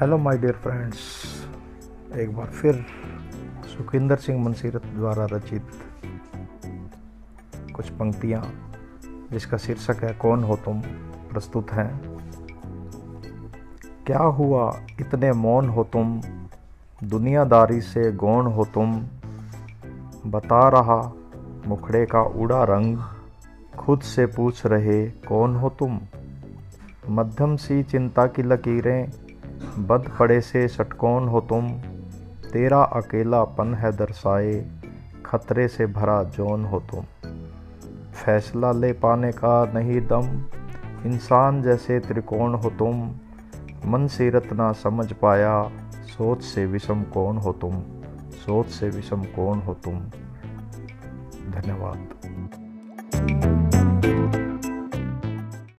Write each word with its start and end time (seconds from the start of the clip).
Hello 0.00 0.18
my 0.18 0.38
dear 0.38 0.52
friends 0.52 0.98
एक 2.16 2.36
बार 2.36 2.46
फिर 2.46 2.86
सुखिंदर 3.66 4.16
सिंह 4.16 4.44
मनसीरत 4.44 4.86
द्वारा 4.86 5.24
रचित 5.24 5.66
कुछ 7.76 7.90
पंक्तियाँ, 7.90 8.74
जिसका 9.32 9.56
शीर्षक 9.56 9.96
है, 10.04 10.14
कौन 10.14 10.44
हो 10.44 10.56
तुम? 10.56 10.80
प्रस्तुत 11.30 11.72
हैं। 11.72 12.18
क्या 14.06 14.18
हुआ? 14.18 14.80
इतने 15.00 15.32
मौन 15.32 15.68
हो 15.68 15.84
तुम? 15.84 16.22
दुनियादारी 17.04 17.80
से 17.80 18.12
गौण 18.12 18.46
हो 18.46 18.64
तुम? 18.64 19.06
बता 20.26 20.68
रहा 20.68 21.12
मुखड़े 21.66 22.06
का 22.06 22.22
उड़ा 22.22 22.64
रंग, 22.64 22.98
खुद 23.78 24.00
से 24.00 24.26
पूछ 24.26 24.66
रहे 24.66 25.10
कौन 25.10 25.56
हो 25.56 25.70
तुम? 25.70 26.00
मध्यम 27.08 27.56
सी 27.56 27.82
चिंता 27.82 28.26
की 28.26 28.42
लकीरें 28.42 29.12
बद 29.78 30.12
पड़े 30.18 30.40
से 30.40 30.68
षटकोण 30.68 31.28
हो 31.28 31.40
तुम। 31.40 31.68
तेरा 32.52 32.82
अकेलापन 32.82 33.74
है 33.74 33.92
दर्शाए 33.92 34.70
खतरे 35.26 35.68
से 35.68 35.86
भरा 35.86 36.22
जौन 36.22 36.64
हो 36.64 36.80
तुम। 36.80 37.04
फैसला 38.12 38.72
ले 38.72 38.92
पाने 38.92 39.32
का 39.32 39.72
नहीं 39.74 40.00
दम, 40.00 40.44
इंसान 41.06 41.62
जैसे 41.62 42.00
त्रिकोण 42.00 42.54
हो 42.54 42.70
तुम। 42.70 43.10
मन 43.86 44.06
से 44.06 44.30
रत्ना 44.30 44.72
समझ 44.72 45.12
पाया, 45.12 45.70
सोच 46.04 46.42
से 46.42 46.66
विषम 46.66 47.02
कौन 47.02 47.36
हो 47.36 47.52
तुम। 47.52 47.82
सोच 48.30 48.66
से 48.66 48.88
विषम 48.88 49.22
कौन 49.22 49.58
हो 49.60 49.74
तुम। 49.74 50.00
धन्यवाद। 51.50 52.33